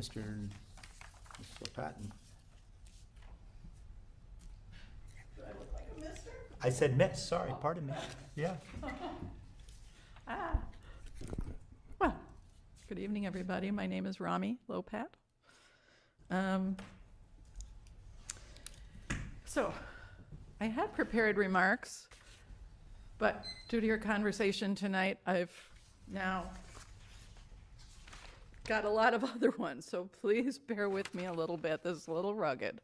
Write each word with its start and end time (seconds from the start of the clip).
Mr. 0.00 0.48
Mr. 1.42 1.72
Patton. 1.74 2.10
I 6.62 6.70
said 6.70 6.96
miss, 6.96 7.22
sorry, 7.22 7.52
pardon 7.60 7.86
me. 7.86 7.92
Yeah. 8.34 8.54
Ah. 10.26 10.56
Well, 12.00 12.16
good 12.88 12.98
evening, 12.98 13.26
everybody. 13.26 13.70
My 13.70 13.86
name 13.86 14.06
is 14.06 14.20
Rommy 14.20 14.58
Lopat. 14.70 15.08
Um, 16.30 16.76
So, 19.44 19.74
I 20.62 20.66
had 20.66 20.94
prepared 20.94 21.36
remarks, 21.36 22.06
but 23.18 23.44
due 23.68 23.82
to 23.82 23.86
your 23.86 23.98
conversation 23.98 24.74
tonight, 24.74 25.18
I've 25.26 25.52
now 26.08 26.44
got 28.70 28.84
a 28.84 28.88
lot 28.88 29.14
of 29.14 29.24
other 29.34 29.50
ones, 29.58 29.84
so 29.84 30.08
please 30.20 30.56
bear 30.56 30.88
with 30.88 31.12
me 31.12 31.24
a 31.24 31.32
little 31.32 31.56
bit. 31.56 31.82
This 31.82 31.98
is 31.98 32.06
a 32.06 32.12
little 32.12 32.36
rugged. 32.36 32.80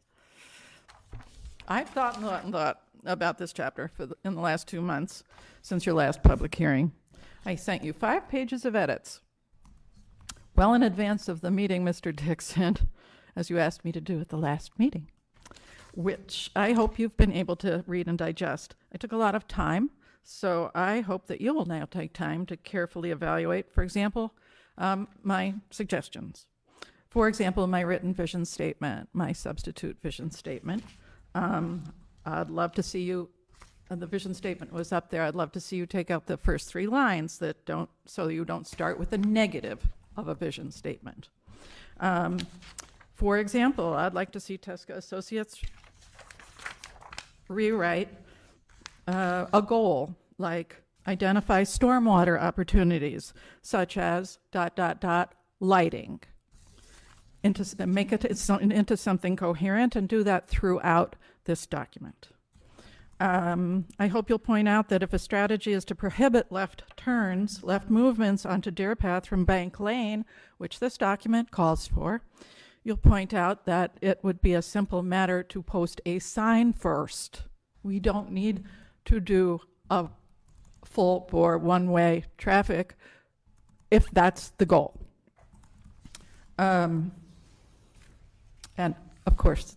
I've 1.68 1.88
thought 1.90 2.16
and 2.16 2.24
thought 2.24 2.42
and 2.42 2.52
thought 2.52 2.80
about 3.04 3.38
this 3.38 3.52
chapter 3.52 3.86
for 3.86 4.04
the, 4.06 4.16
in 4.24 4.34
the 4.34 4.40
last 4.40 4.66
two 4.66 4.80
months 4.80 5.22
since 5.62 5.86
your 5.86 5.94
last 5.94 6.24
public 6.24 6.56
hearing. 6.56 6.90
I 7.44 7.54
sent 7.54 7.84
you 7.84 7.92
five 7.92 8.28
pages 8.28 8.64
of 8.64 8.74
edits. 8.74 9.20
Well 10.56 10.74
in 10.74 10.82
advance 10.82 11.28
of 11.28 11.40
the 11.40 11.52
meeting, 11.52 11.84
Mr. 11.84 12.14
Dixon, 12.14 12.76
as 13.36 13.48
you 13.48 13.60
asked 13.60 13.84
me 13.84 13.92
to 13.92 14.00
do 14.00 14.20
at 14.20 14.30
the 14.30 14.36
last 14.36 14.76
meeting, 14.80 15.08
which 15.94 16.50
I 16.56 16.72
hope 16.72 16.98
you've 16.98 17.16
been 17.16 17.32
able 17.32 17.54
to 17.56 17.84
read 17.86 18.08
and 18.08 18.18
digest. 18.18 18.74
I 18.92 18.96
took 18.96 19.12
a 19.12 19.16
lot 19.16 19.36
of 19.36 19.46
time, 19.46 19.90
so 20.24 20.72
I 20.74 20.98
hope 20.98 21.28
that 21.28 21.40
you 21.40 21.54
will 21.54 21.66
now 21.66 21.84
take 21.84 22.12
time 22.12 22.44
to 22.46 22.56
carefully 22.56 23.12
evaluate, 23.12 23.70
for 23.70 23.84
example, 23.84 24.34
um, 24.78 25.08
my 25.22 25.54
suggestions. 25.70 26.46
For 27.08 27.28
example, 27.28 27.66
my 27.66 27.80
written 27.80 28.12
vision 28.12 28.44
statement, 28.44 29.08
my 29.12 29.32
substitute 29.32 29.96
vision 30.02 30.30
statement. 30.30 30.84
Um, 31.34 31.84
I'd 32.24 32.50
love 32.50 32.72
to 32.72 32.82
see 32.82 33.02
you, 33.02 33.28
and 33.88 34.00
the 34.00 34.06
vision 34.06 34.34
statement 34.34 34.72
was 34.72 34.92
up 34.92 35.10
there, 35.10 35.22
I'd 35.22 35.34
love 35.34 35.52
to 35.52 35.60
see 35.60 35.76
you 35.76 35.86
take 35.86 36.10
out 36.10 36.26
the 36.26 36.36
first 36.36 36.68
three 36.68 36.86
lines 36.86 37.38
that 37.38 37.64
don't, 37.64 37.90
so 38.04 38.28
you 38.28 38.44
don't 38.44 38.66
start 38.66 38.98
with 38.98 39.12
a 39.12 39.18
negative 39.18 39.88
of 40.16 40.28
a 40.28 40.34
vision 40.34 40.70
statement. 40.70 41.28
Um, 42.00 42.38
For 43.16 43.38
example, 43.38 43.94
I'd 43.94 44.12
like 44.12 44.30
to 44.32 44.40
see 44.40 44.58
Teska 44.58 44.90
Associates 44.90 45.62
rewrite 47.48 48.10
uh, 49.08 49.46
a 49.54 49.62
goal, 49.62 50.14
like 50.36 50.76
identify 51.06 51.62
stormwater 51.62 52.40
opportunities, 52.40 53.32
such 53.62 53.96
as 53.96 54.38
dot, 54.50 54.76
dot, 54.76 55.00
dot, 55.00 55.34
lighting, 55.60 56.20
into, 57.42 57.86
make 57.86 58.12
it 58.12 58.24
into 58.24 58.96
something 58.96 59.36
coherent 59.36 59.96
and 59.96 60.08
do 60.08 60.24
that 60.24 60.48
throughout 60.48 61.16
this 61.44 61.66
document. 61.66 62.28
Um, 63.18 63.86
I 63.98 64.08
hope 64.08 64.28
you'll 64.28 64.38
point 64.38 64.68
out 64.68 64.88
that 64.90 65.02
if 65.02 65.14
a 65.14 65.18
strategy 65.18 65.72
is 65.72 65.86
to 65.86 65.94
prohibit 65.94 66.52
left 66.52 66.84
turns, 66.96 67.62
left 67.62 67.88
movements 67.88 68.44
onto 68.44 68.70
Deer 68.70 68.94
Path 68.94 69.26
from 69.26 69.46
Bank 69.46 69.80
Lane, 69.80 70.26
which 70.58 70.80
this 70.80 70.98
document 70.98 71.50
calls 71.50 71.86
for, 71.86 72.20
you'll 72.84 72.98
point 72.98 73.32
out 73.32 73.64
that 73.64 73.96
it 74.02 74.18
would 74.22 74.42
be 74.42 74.52
a 74.52 74.60
simple 74.60 75.02
matter 75.02 75.42
to 75.44 75.62
post 75.62 76.00
a 76.04 76.18
sign 76.18 76.74
first. 76.74 77.44
We 77.82 78.00
don't 78.00 78.32
need 78.32 78.64
to 79.06 79.18
do 79.18 79.60
a 79.88 80.08
full 80.86 81.26
bore 81.30 81.58
one-way 81.58 82.24
traffic 82.38 82.96
if 83.90 84.10
that's 84.10 84.50
the 84.58 84.66
goal. 84.66 84.98
Um, 86.58 87.12
and 88.76 88.94
of 89.26 89.36
course, 89.36 89.76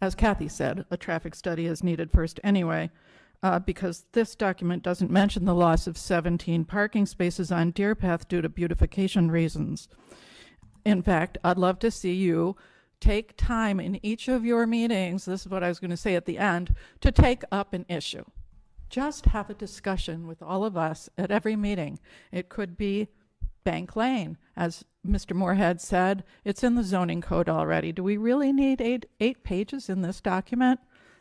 as 0.00 0.14
Kathy 0.14 0.48
said, 0.48 0.84
a 0.90 0.96
traffic 0.96 1.34
study 1.34 1.66
is 1.66 1.84
needed 1.84 2.10
first 2.10 2.40
anyway, 2.42 2.90
uh, 3.42 3.58
because 3.58 4.04
this 4.12 4.34
document 4.34 4.82
doesn't 4.82 5.10
mention 5.10 5.44
the 5.44 5.54
loss 5.54 5.86
of 5.86 5.98
17 5.98 6.64
parking 6.64 7.06
spaces 7.06 7.52
on 7.52 7.70
Deer 7.70 7.94
Path 7.94 8.28
due 8.28 8.40
to 8.40 8.48
beautification 8.48 9.30
reasons. 9.30 9.88
In 10.84 11.02
fact, 11.02 11.38
I'd 11.44 11.58
love 11.58 11.78
to 11.80 11.90
see 11.90 12.14
you 12.14 12.56
take 13.00 13.36
time 13.36 13.80
in 13.80 14.04
each 14.04 14.28
of 14.28 14.44
your 14.44 14.66
meetings, 14.66 15.24
this 15.24 15.42
is 15.42 15.48
what 15.48 15.64
I 15.64 15.68
was 15.68 15.80
going 15.80 15.90
to 15.90 15.96
say 15.96 16.14
at 16.14 16.24
the 16.24 16.38
end, 16.38 16.74
to 17.00 17.10
take 17.10 17.42
up 17.50 17.74
an 17.74 17.84
issue. 17.88 18.24
Just 18.92 19.24
have 19.24 19.48
a 19.48 19.54
discussion 19.54 20.26
with 20.26 20.42
all 20.42 20.66
of 20.66 20.76
us 20.76 21.08
at 21.16 21.30
every 21.30 21.56
meeting. 21.56 21.98
It 22.30 22.50
could 22.50 22.76
be 22.76 23.08
Bank 23.64 23.96
Lane, 23.96 24.36
as 24.54 24.84
Mr. 25.06 25.34
Moorhead 25.34 25.80
said, 25.80 26.24
it's 26.44 26.62
in 26.62 26.74
the 26.74 26.84
zoning 26.84 27.22
code 27.22 27.48
already. 27.48 27.90
Do 27.90 28.02
we 28.02 28.18
really 28.18 28.52
need 28.52 28.82
eight, 28.82 29.06
eight 29.18 29.44
pages 29.44 29.88
in 29.88 30.02
this 30.02 30.20
document? 30.20 30.78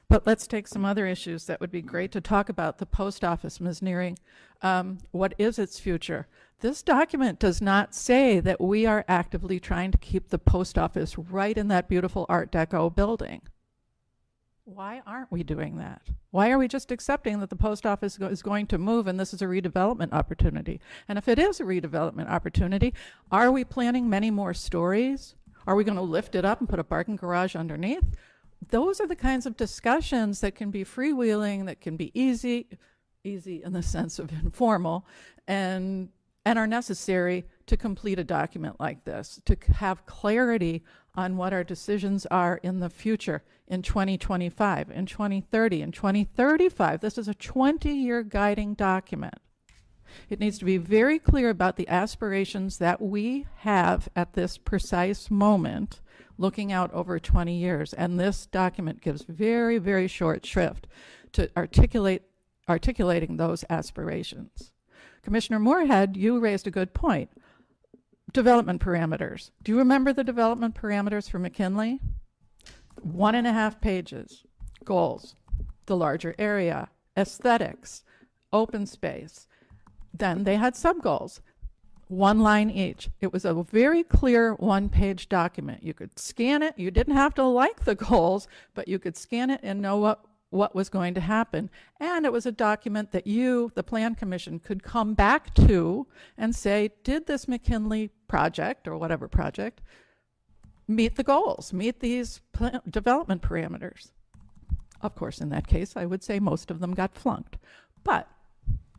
But 0.10 0.28
let's 0.28 0.48
take 0.48 0.68
some 0.68 0.84
other 0.84 1.08
issues 1.08 1.46
that 1.46 1.62
would 1.62 1.72
be 1.72 1.82
great 1.82 2.12
to 2.12 2.20
talk 2.20 2.50
about. 2.50 2.78
The 2.78 2.86
post 2.86 3.24
office, 3.24 3.62
Ms. 3.62 3.82
Nearing, 3.82 4.20
um, 4.62 4.98
what 5.12 5.34
is 5.38 5.58
its 5.58 5.80
future? 5.80 6.28
This 6.60 6.84
document 6.84 7.40
does 7.40 7.62
not 7.62 7.96
say 7.96 8.42
that 8.42 8.60
we 8.60 8.86
are 8.86 9.06
actively 9.08 9.62
trying 9.62 9.92
to 9.92 9.98
keep 9.98 10.28
the 10.28 10.38
post 10.38 10.78
office 10.78 11.18
right 11.18 11.58
in 11.58 11.70
that 11.70 11.88
beautiful 11.88 12.26
Art 12.28 12.52
Deco 12.52 12.94
building. 12.94 13.44
Why 14.66 15.02
aren't 15.08 15.32
we 15.32 15.44
doing 15.44 15.78
that? 15.78 16.02
Why 16.30 16.52
are 16.52 16.58
we 16.58 16.68
just 16.68 16.92
accepting 16.92 17.40
that 17.40 17.50
the 17.50 17.56
post 17.56 17.86
office 17.86 18.18
go- 18.18 18.28
is 18.28 18.42
going 18.42 18.68
to 18.68 18.78
move 18.78 19.08
and 19.08 19.20
this 19.20 19.34
is 19.34 19.42
a 19.42 19.46
redevelopment 19.46 20.14
opportunity? 20.14 20.80
And 21.08 21.18
if 21.18 21.28
it 21.28 21.40
is 21.40 21.60
a 21.60 21.64
redevelopment 21.64 22.30
opportunity, 22.30 22.94
are 23.32 23.52
we 23.52 23.64
planning 23.64 24.10
many 24.10 24.30
more 24.30 24.54
stories? 24.54 25.36
Are 25.66 25.76
we 25.76 25.84
going 25.84 25.98
to 25.98 26.02
lift 26.02 26.36
it 26.36 26.46
up 26.46 26.60
and 26.60 26.70
put 26.70 26.80
a 26.80 26.84
parking 26.84 27.16
garage 27.16 27.56
underneath? 27.56 28.04
Those 28.70 29.02
are 29.02 29.08
the 29.08 29.16
kinds 29.16 29.46
of 29.46 29.58
discussions 29.58 30.42
that 30.42 30.56
can 30.56 30.70
be 30.70 30.86
freewheeling, 30.86 31.66
that 31.66 31.82
can 31.82 31.98
be 31.98 32.12
easy, 32.20 32.68
easy 33.24 33.64
in 33.64 33.74
the 33.74 33.84
sense 33.84 34.20
of 34.20 34.32
informal, 34.44 35.06
and 35.48 36.10
and 36.44 36.58
are 36.58 36.68
necessary 36.68 37.46
to 37.68 37.78
complete 37.78 38.18
a 38.18 38.24
document 38.24 38.80
like 38.80 39.04
this, 39.06 39.40
to 39.46 39.56
have 39.76 40.06
clarity 40.08 40.84
on 41.16 41.38
what 41.38 41.54
our 41.54 41.64
decisions 41.64 42.26
are 42.28 42.58
in 42.64 42.80
the 42.80 42.90
future 42.90 43.44
in 43.68 43.82
2025, 43.82 44.90
in 44.92 45.06
2030, 45.06 45.82
in 45.82 45.92
2035. 45.92 47.02
This 47.02 47.18
is 47.18 47.28
a 47.28 47.34
20 47.34 47.90
year 47.90 48.24
guiding 48.24 48.74
document. 48.74 49.36
It 50.30 50.40
needs 50.40 50.60
to 50.60 50.66
be 50.66 50.78
very 50.78 51.20
clear 51.20 51.50
about 51.50 51.78
the 51.78 51.88
aspirations 51.88 52.78
that 52.80 53.02
we 53.02 53.48
have 53.60 54.10
at 54.16 54.34
this 54.34 54.58
precise 54.58 55.32
moment, 55.32 56.02
looking 56.38 56.72
out 56.72 56.94
over 56.94 57.18
20 57.20 57.56
years. 57.56 57.94
And 57.94 58.20
this 58.20 58.46
document 58.46 59.02
gives 59.02 59.24
very, 59.24 59.78
very 59.78 60.08
short 60.08 60.46
shrift 60.46 60.88
to 61.34 61.50
articulate 61.56 62.24
articulating 62.70 63.38
those 63.38 63.66
aspirations. 63.70 64.72
Commissioner 65.24 65.60
Moorhead, 65.60 66.16
you 66.16 66.40
raised 66.40 66.68
a 66.68 66.72
good 66.72 66.94
point. 66.94 67.30
Development 68.34 68.82
parameters. 68.82 69.52
Do 69.62 69.72
you 69.72 69.78
remember 69.78 70.14
the 70.14 70.24
development 70.24 70.76
parameters 70.76 71.30
for 71.30 71.40
McKinley? 71.40 72.00
One 73.02 73.36
and 73.36 73.46
a 73.46 73.52
half 73.52 73.82
pages. 73.82 74.44
Goals, 74.86 75.36
the 75.86 75.98
larger 75.98 76.34
area, 76.40 76.90
aesthetics, 77.18 78.04
open 78.54 78.86
space. 78.86 79.48
Then 80.14 80.44
they 80.44 80.56
had 80.56 80.76
sub 80.76 81.02
goals, 81.02 81.42
one 82.08 82.40
line 82.40 82.70
each. 82.70 83.10
It 83.22 83.32
was 83.32 83.46
a 83.46 83.54
very 83.54 84.04
clear 84.04 84.54
one 84.56 84.90
page 84.90 85.30
document. 85.30 85.84
You 85.84 85.94
could 85.94 86.18
scan 86.18 86.62
it. 86.62 86.78
You 86.78 86.92
didn't 86.92 87.16
have 87.16 87.34
to 87.36 87.44
like 87.44 87.86
the 87.86 87.96
goals, 87.96 88.48
but 88.74 88.88
you 88.88 89.00
could 89.00 89.18
scan 89.18 89.50
it 89.50 89.62
and 89.64 89.82
know 89.82 89.98
what, 89.98 90.24
what 90.52 90.76
was 90.76 90.90
going 90.90 91.16
to 91.16 91.22
happen. 91.22 91.70
And 92.00 92.26
it 92.26 92.32
was 92.32 92.46
a 92.46 92.52
document 92.52 93.12
that 93.14 93.26
you, 93.26 93.72
the 93.74 93.84
Plan 93.84 94.16
Commission, 94.16 94.60
could 94.60 94.84
come 94.84 95.16
back 95.16 95.54
to 95.56 96.06
and 96.38 96.56
say, 96.56 96.92
did 97.04 97.26
this 97.26 97.48
McKinley 97.48 98.12
project 98.28 98.88
or 98.88 98.98
whatever 98.98 99.28
project 99.28 99.82
meet 100.88 101.16
the 101.16 101.24
goals, 101.24 101.74
meet 101.74 102.02
these 102.02 102.42
development 102.90 103.42
parameters? 103.42 104.12
Of 105.02 105.16
course, 105.16 105.42
in 105.42 105.50
that 105.50 105.68
case, 105.68 105.94
I 105.96 106.06
would 106.06 106.22
say 106.22 106.40
most 106.40 106.70
of 106.70 106.80
them 106.80 106.94
got 106.94 107.16
flunked. 107.16 107.58
But 108.04 108.28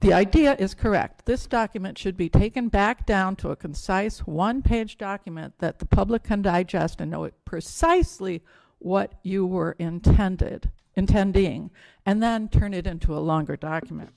the 0.01 0.13
idea 0.13 0.57
is 0.59 0.75
correct. 0.75 1.27
This 1.27 1.47
document 1.47 1.97
should 1.97 2.17
be 2.17 2.29
taken 2.29 2.69
back 2.69 3.07
down 3.07 3.37
to 3.37 3.51
a 3.51 3.57
concise 3.57 4.21
one-page 4.21 4.99
document 4.99 5.55
that 5.59 5.79
the 5.79 5.87
public 5.87 6.25
can 6.25 6.43
digest 6.43 7.01
and 7.01 7.11
know 7.11 7.25
it 7.25 7.35
precisely 7.45 8.43
what 8.85 9.13
you 9.23 9.47
were 9.47 9.73
intended, 9.79 10.71
intending, 10.95 11.71
and 12.05 12.23
then 12.23 12.49
turn 12.49 12.75
it 12.75 12.87
into 12.87 13.17
a 13.17 13.21
longer 13.21 13.57
document. 13.57 14.11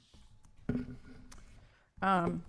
Um, 2.02 2.44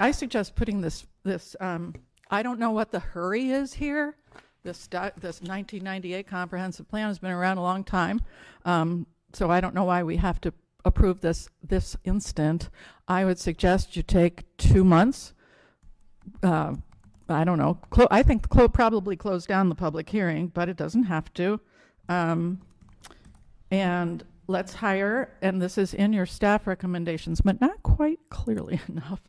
I 0.00 0.10
suggest 0.10 0.56
putting 0.56 0.80
this, 0.80 1.06
this, 1.22 1.56
um, 1.60 1.94
I 2.30 2.42
don't 2.42 2.58
know 2.58 2.70
what 2.70 2.90
the 2.90 2.98
hurry 2.98 3.50
is 3.50 3.74
here. 3.74 4.16
This, 4.62 4.88
this 4.88 5.40
1998 5.42 6.26
comprehensive 6.26 6.88
plan 6.88 7.08
has 7.08 7.18
been 7.18 7.30
around 7.30 7.58
a 7.58 7.62
long 7.62 7.84
time. 7.84 8.20
Um, 8.64 9.06
so 9.32 9.50
I 9.50 9.60
don't 9.60 9.74
know 9.74 9.84
why 9.84 10.02
we 10.02 10.16
have 10.16 10.40
to 10.42 10.52
approve 10.84 11.20
this, 11.20 11.48
this 11.62 11.96
instant. 12.04 12.68
I 13.06 13.24
would 13.24 13.38
suggest 13.38 13.96
you 13.96 14.02
take 14.02 14.44
two 14.56 14.84
months, 14.84 15.34
uh, 16.42 16.74
I 17.28 17.44
don't 17.44 17.58
know. 17.58 17.78
Clo- 17.90 18.08
I 18.10 18.22
think 18.22 18.48
clo- 18.48 18.68
probably 18.68 19.16
close 19.16 19.46
down 19.46 19.68
the 19.68 19.74
public 19.74 20.08
hearing, 20.08 20.48
but 20.48 20.68
it 20.68 20.76
doesn't 20.76 21.04
have 21.04 21.32
to. 21.34 21.60
Um, 22.08 22.60
and 23.70 24.24
let's 24.46 24.74
hire, 24.74 25.32
and 25.42 25.60
this 25.60 25.76
is 25.76 25.92
in 25.92 26.12
your 26.12 26.26
staff 26.26 26.66
recommendations, 26.66 27.40
but 27.40 27.60
not 27.60 27.82
quite 27.82 28.20
clearly 28.30 28.80
enough. 28.88 29.20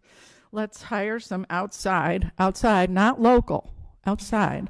Let's 0.52 0.84
hire 0.84 1.20
some 1.20 1.46
outside, 1.50 2.32
outside, 2.40 2.90
not 2.90 3.22
local, 3.22 3.74
outside 4.06 4.70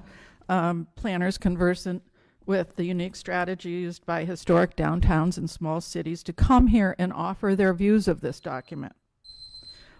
um, 0.50 0.88
planners 0.96 1.38
conversant 1.38 2.04
with 2.46 2.76
the 2.78 2.86
unique 2.86 3.16
strategies 3.16 3.84
used 3.84 4.06
by 4.06 4.24
historic 4.24 4.76
downtowns 4.76 5.38
and 5.38 5.50
small 5.50 5.82
cities 5.82 6.24
to 6.24 6.34
come 6.34 6.68
here 6.68 6.96
and 6.98 7.12
offer 7.12 7.56
their 7.56 7.74
views 7.74 8.08
of 8.08 8.22
this 8.22 8.40
document. 8.40 8.94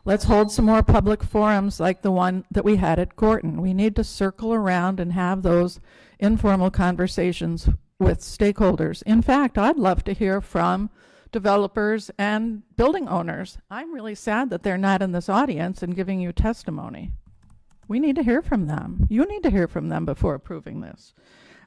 Let's 0.08 0.24
hold 0.24 0.54
some 0.54 0.64
more 0.64 0.84
public 0.84 1.22
forums 1.22 1.82
like 1.82 2.02
the 2.02 2.14
one 2.14 2.46
that 2.50 2.64
we 2.64 2.78
had 2.78 2.98
at 2.98 3.18
Gorton. 3.18 3.62
We 3.62 3.74
need 3.74 3.94
to 3.98 4.06
circle 4.06 4.54
around 4.54 5.02
and 5.02 5.12
have 5.12 5.44
those 5.44 5.82
informal 6.18 6.72
conversations 6.72 7.68
with 8.00 8.22
stakeholders. 8.22 9.04
In 9.04 9.22
fact, 9.22 9.58
I'd 9.58 9.76
love 9.76 10.06
to 10.06 10.14
hear 10.14 10.40
from 10.40 10.90
developers 11.34 12.10
and 12.18 12.64
building 12.78 13.10
owners. 13.10 13.58
I'm 13.70 13.94
really 13.94 14.16
sad 14.16 14.50
that 14.50 14.64
they're 14.64 14.78
not 14.78 15.02
in 15.02 15.12
this 15.12 15.28
audience 15.28 15.84
and 15.84 15.94
giving 15.94 16.22
you 16.22 16.32
testimony. 16.32 17.12
We 17.90 18.00
need 18.00 18.16
to 18.16 18.24
hear 18.24 18.42
from 18.42 18.68
them. 18.68 19.08
You 19.10 19.26
need 19.26 19.44
to 19.44 19.52
hear 19.52 19.68
from 19.68 19.90
them 19.90 20.06
before 20.06 20.36
approving 20.36 20.80
this. 20.80 21.14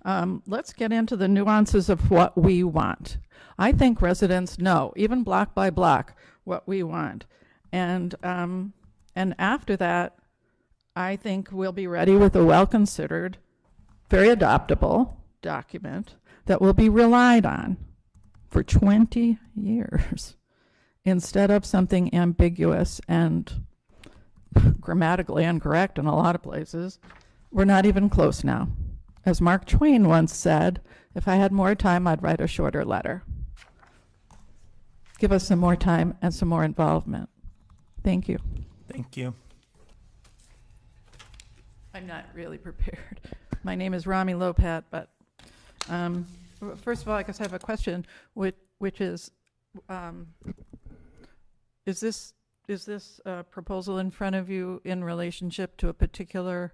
Um, 0.06 0.42
let's 0.46 0.72
get 0.72 0.92
into 0.92 1.14
the 1.14 1.28
nuances 1.28 1.90
of 1.90 2.10
what 2.10 2.38
we 2.38 2.64
want. 2.64 3.19
I 3.58 3.72
think 3.72 4.00
residents 4.00 4.58
know, 4.58 4.94
even 4.96 5.25
block 5.25 5.54
by 5.54 5.69
block, 5.69 6.16
what 6.44 6.66
we 6.66 6.82
want. 6.82 7.26
And, 7.72 8.14
um, 8.22 8.72
and 9.14 9.34
after 9.38 9.76
that, 9.76 10.17
I 10.96 11.17
think 11.17 11.50
we'll 11.52 11.72
be 11.72 11.87
ready 11.87 12.17
with 12.17 12.34
a 12.34 12.44
well-considered, 12.44 13.38
very 14.08 14.28
adoptable 14.28 15.14
document 15.40 16.17
that 16.46 16.61
will 16.61 16.72
be 16.72 16.88
relied 16.88 17.46
on 17.46 17.76
for 18.49 18.62
20 18.62 19.38
years 19.55 20.37
instead 21.05 21.50
of 21.50 21.64
something 21.64 22.12
ambiguous 22.14 23.00
and 23.08 23.64
grammatically 24.81 25.44
incorrect 25.44 25.99
in 25.99 26.06
a 26.06 26.16
lot 26.16 26.34
of 26.34 26.43
places. 26.43 26.99
We're 27.52 27.64
not 27.64 27.87
even 27.87 28.11
close 28.11 28.44
now. 28.44 28.69
As 29.25 29.40
Mark 29.40 29.66
Twain 29.66 30.08
once 30.08 30.34
said, 30.34 30.81
if 31.14 31.28
I 31.28 31.37
had 31.37 31.52
more 31.52 31.75
time, 31.75 32.06
I'd 32.06 32.23
write 32.23 32.40
a 32.40 32.46
shorter 32.46 32.84
letter. 32.84 33.23
Give 35.19 35.32
us 35.32 35.46
some 35.46 35.58
more 35.58 35.76
time 35.76 36.16
and 36.23 36.32
some 36.32 36.49
more 36.49 36.64
involvement. 36.64 37.28
Thank 38.02 38.29
you. 38.29 38.38
Thank 38.88 39.17
you. 39.17 39.35
I'm 41.94 42.06
not 42.06 42.25
really 42.35 42.58
prepared. 42.58 43.20
My 43.62 43.75
name 43.75 43.94
is 43.94 44.06
Rommy 44.06 44.32
Lopat, 44.32 44.85
but 44.91 45.11
um, 45.88 46.26
first 46.82 47.02
of 47.02 47.08
all, 47.08 47.17
I 47.17 47.23
guess 47.23 47.41
I 47.41 47.44
have 47.44 47.52
a 47.52 47.58
question, 47.58 48.06
which, 48.35 48.56
which 48.79 49.00
is, 49.00 49.31
um, 49.88 50.29
is 51.85 52.00
this, 52.00 52.32
is 52.69 52.85
this 52.85 53.20
uh, 53.26 53.43
proposal 53.44 53.99
in 53.99 54.11
front 54.11 54.35
of 54.35 54.49
you 54.49 54.81
in 54.85 55.05
relationship 55.05 55.76
to 55.79 55.88
a 55.88 55.93
particular 55.93 56.73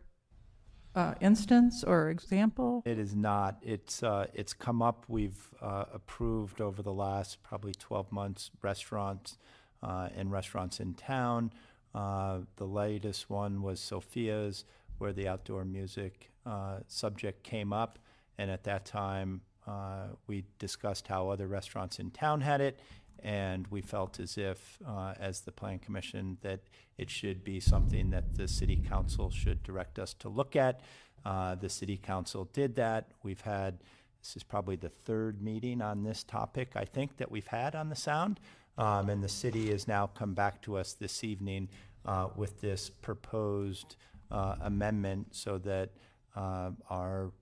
uh, 0.94 1.14
instance 1.20 1.82
or 1.82 2.10
example? 2.10 2.82
It 2.86 2.98
is 2.98 3.16
not. 3.16 3.56
It's, 3.62 4.02
uh, 4.02 4.26
it's 4.32 4.52
come 4.52 4.80
up. 4.80 5.06
We've, 5.08 5.48
uh, 5.60 5.86
approved 5.92 6.60
over 6.60 6.82
the 6.82 6.92
last 6.92 7.42
probably 7.42 7.72
twelve 7.72 8.12
months, 8.12 8.50
restaurants, 8.62 9.38
uh, 9.82 10.08
and 10.16 10.30
restaurants 10.30 10.80
in 10.80 10.94
town. 10.94 11.52
Uh, 11.94 12.40
the 12.56 12.66
latest 12.66 13.30
one 13.30 13.62
was 13.62 13.80
Sophia's, 13.80 14.64
where 14.98 15.12
the 15.12 15.28
outdoor 15.28 15.64
music, 15.64 16.30
uh, 16.44 16.78
subject 16.88 17.42
came 17.42 17.72
up. 17.72 17.98
And 18.38 18.50
at 18.50 18.64
that 18.64 18.84
time, 18.84 19.40
uh, 19.66 20.08
we 20.26 20.44
discussed 20.58 21.08
how 21.08 21.30
other 21.30 21.46
restaurants 21.46 21.98
in 21.98 22.10
town 22.10 22.40
had 22.42 22.60
it. 22.60 22.80
And 23.22 23.66
we 23.68 23.80
felt 23.80 24.20
as 24.20 24.36
if, 24.36 24.78
uh, 24.86 25.14
as 25.18 25.40
the 25.40 25.52
plan 25.52 25.78
commission, 25.78 26.36
that 26.42 26.60
it 26.98 27.10
should 27.10 27.42
be 27.42 27.60
something 27.60 28.10
that 28.10 28.34
the 28.34 28.46
city 28.46 28.76
council 28.76 29.30
should 29.30 29.62
direct 29.62 29.98
us 29.98 30.14
to 30.14 30.28
look 30.28 30.54
at. 30.54 30.80
Uh, 31.24 31.54
the 31.54 31.68
city 31.68 31.96
council 31.96 32.48
did 32.52 32.76
that. 32.76 33.08
We've 33.22 33.40
had, 33.40 33.78
this 34.22 34.36
is 34.36 34.42
probably 34.42 34.76
the 34.76 34.90
third 34.90 35.42
meeting 35.42 35.80
on 35.80 36.04
this 36.04 36.22
topic, 36.22 36.72
I 36.76 36.84
think, 36.84 37.16
that 37.16 37.30
we've 37.30 37.46
had 37.46 37.74
on 37.74 37.88
the 37.88 37.96
sound. 37.96 38.38
Um, 38.78 39.08
and 39.08 39.22
the 39.22 39.28
city 39.28 39.70
has 39.70 39.88
now 39.88 40.06
come 40.08 40.34
back 40.34 40.60
to 40.62 40.76
us 40.76 40.92
this 40.92 41.24
evening, 41.24 41.68
uh, 42.04 42.28
with 42.36 42.60
this 42.60 42.90
proposed, 42.90 43.96
uh, 44.30 44.56
amendment 44.60 45.34
so 45.34 45.58
that, 45.58 45.90
uh, 46.34 46.70
our 46.90 47.32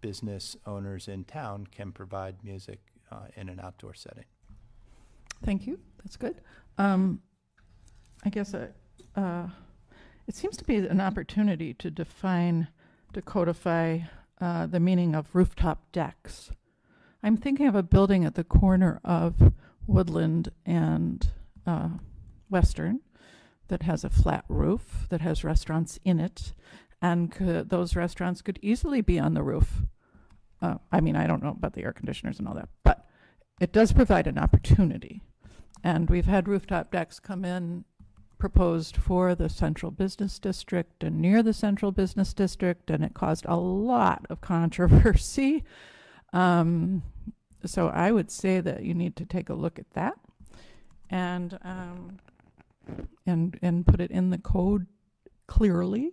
business 0.00 0.56
owners 0.66 1.08
in 1.08 1.24
town 1.24 1.66
can 1.66 1.92
provide 1.92 2.36
music, 2.44 2.80
uh, 3.10 3.26
in 3.36 3.48
an 3.48 3.58
outdoor 3.60 3.94
setting. 3.94 4.24
Thank 5.44 5.66
you, 5.66 5.80
that's 5.98 6.16
good. 6.16 6.40
Um, 6.78 7.20
I 8.24 8.30
guess, 8.30 8.54
uh, 8.54 8.68
uh, 9.16 9.48
it 10.26 10.34
seems 10.34 10.56
to 10.58 10.64
be 10.64 10.76
an 10.76 11.00
opportunity 11.00 11.74
to 11.74 11.90
define, 11.90 12.68
to 13.12 13.20
codify 13.20 14.00
the 14.40 14.80
meaning 14.80 15.14
of 15.14 15.34
rooftop 15.34 15.90
decks. 15.92 16.50
I'm 17.22 17.36
thinking 17.36 17.66
of 17.66 17.74
a 17.74 17.82
building 17.82 18.24
at 18.24 18.34
the 18.34 18.44
corner 18.44 19.00
of 19.02 19.52
Woodland 19.86 20.50
and 20.64 21.28
uh, 21.66 21.88
Western 22.48 23.00
that 23.68 23.82
has 23.82 24.04
a 24.04 24.10
flat 24.10 24.44
roof, 24.48 25.06
that 25.08 25.20
has 25.20 25.44
restaurants 25.44 25.98
in 26.04 26.20
it, 26.20 26.52
and 27.00 27.30
could, 27.30 27.70
those 27.70 27.96
restaurants 27.96 28.42
could 28.42 28.58
easily 28.62 29.00
be 29.00 29.18
on 29.18 29.34
the 29.34 29.42
roof. 29.42 29.82
Uh, 30.60 30.76
I 30.92 31.00
mean, 31.00 31.16
I 31.16 31.26
don't 31.26 31.42
know 31.42 31.50
about 31.50 31.74
the 31.74 31.82
air 31.82 31.92
conditioners 31.92 32.38
and 32.38 32.48
all 32.48 32.54
that, 32.54 32.68
but 32.82 33.06
it 33.60 33.72
does 33.72 33.92
provide 33.92 34.26
an 34.26 34.38
opportunity. 34.38 35.22
And 35.82 36.08
we've 36.08 36.26
had 36.26 36.48
rooftop 36.48 36.90
decks 36.90 37.20
come 37.20 37.44
in 37.44 37.84
proposed 38.38 38.96
for 38.96 39.34
the 39.34 39.48
central 39.48 39.90
business 39.90 40.38
district 40.38 41.02
and 41.02 41.18
near 41.18 41.42
the 41.42 41.52
central 41.52 41.92
business 41.92 42.34
district, 42.34 42.90
and 42.90 43.04
it 43.04 43.14
caused 43.14 43.44
a 43.46 43.56
lot 43.56 44.26
of 44.30 44.40
controversy. 44.40 45.64
Um, 46.32 47.04
so 47.66 47.88
I 47.88 48.10
would 48.10 48.30
say 48.30 48.60
that 48.60 48.84
you 48.84 48.94
need 48.94 49.16
to 49.16 49.24
take 49.24 49.48
a 49.48 49.54
look 49.54 49.78
at 49.78 49.90
that 49.92 50.18
and 51.10 51.58
um, 51.62 52.18
and 53.26 53.58
and 53.62 53.86
put 53.86 54.00
it 54.00 54.10
in 54.10 54.30
the 54.30 54.38
code 54.38 54.86
clearly. 55.46 56.12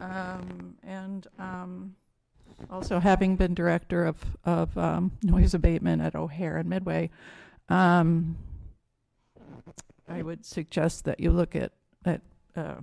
Um, 0.00 0.76
and 0.82 1.26
um, 1.38 1.96
also, 2.70 2.98
having 2.98 3.36
been 3.36 3.54
director 3.54 4.04
of 4.04 4.16
of 4.44 4.76
um, 4.76 5.12
noise 5.22 5.54
abatement 5.54 6.02
at 6.02 6.14
O'Hare 6.14 6.56
and 6.56 6.68
Midway, 6.68 7.10
um, 7.68 8.36
I 10.08 10.22
would 10.22 10.44
suggest 10.44 11.04
that 11.04 11.20
you 11.20 11.30
look 11.30 11.54
at 11.54 11.72
at 12.04 12.22
uh, 12.56 12.76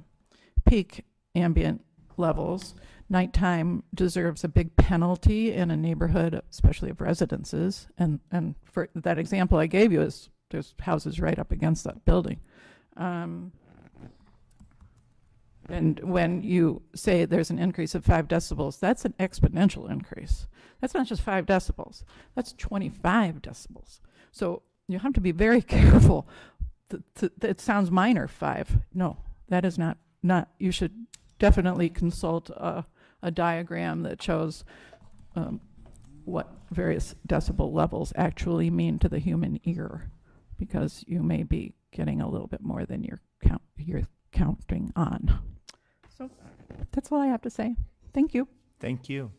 peak 0.65 1.05
ambient 1.35 1.83
levels. 2.17 2.75
Nighttime 3.09 3.83
deserves 3.93 4.43
a 4.43 4.47
big 4.47 4.75
penalty 4.75 5.53
in 5.53 5.69
a 5.71 5.77
neighborhood, 5.77 6.41
especially 6.49 6.89
of 6.89 7.01
residences. 7.01 7.87
And 7.97 8.19
and 8.31 8.55
for 8.63 8.89
that 8.95 9.17
example 9.17 9.57
I 9.57 9.67
gave 9.67 9.91
you 9.91 10.01
is 10.01 10.29
there's 10.49 10.73
houses 10.79 11.19
right 11.19 11.37
up 11.37 11.51
against 11.51 11.83
that 11.83 12.05
building. 12.05 12.39
Um, 12.95 13.51
and 15.69 15.99
when 16.01 16.41
you 16.41 16.81
say 16.93 17.25
there's 17.25 17.49
an 17.49 17.59
increase 17.59 17.95
of 17.95 18.03
five 18.03 18.27
decibels, 18.27 18.79
that's 18.79 19.05
an 19.05 19.13
exponential 19.19 19.89
increase. 19.89 20.47
That's 20.81 20.93
not 20.93 21.07
just 21.07 21.21
five 21.21 21.45
decibels, 21.45 22.03
that's 22.35 22.53
25 22.53 23.41
decibels. 23.41 24.01
So 24.31 24.63
you 24.87 24.99
have 24.99 25.13
to 25.13 25.21
be 25.21 25.31
very 25.31 25.61
careful. 25.77 26.27
It 27.41 27.59
sounds 27.59 27.89
minor, 27.89 28.27
five. 28.27 28.77
No, 28.93 29.17
that 29.47 29.65
is 29.65 29.77
not, 29.77 29.97
not, 30.21 30.49
you 30.59 30.71
should 30.71 30.91
definitely 31.43 31.89
consult 31.89 32.49
a, 32.51 32.85
a 33.21 33.29
diagram 33.29 34.03
that 34.03 34.23
shows 34.23 34.63
um, 35.35 35.59
what 36.23 36.47
various 36.71 37.15
decibel 37.27 37.73
levels 37.73 38.13
actually 38.15 38.69
mean 38.69 38.97
to 38.97 39.09
the 39.09 39.19
human 39.19 39.59
ear, 39.65 40.09
because 40.57 41.03
you 41.05 41.21
may 41.21 41.43
be 41.43 41.73
getting 41.91 42.21
a 42.21 42.29
little 42.29 42.47
bit 42.47 42.61
more 42.61 42.85
than 42.85 43.03
you're 43.03 43.19
count, 43.45 43.61
you're 43.75 44.07
counting 44.31 44.93
on. 44.95 45.37
So 46.17 46.29
that's 46.93 47.11
all 47.11 47.19
I 47.19 47.27
have 47.27 47.41
to 47.41 47.49
say. 47.49 47.75
Thank 48.13 48.33
you. 48.33 48.47
Thank 48.79 49.09
you. 49.09 49.29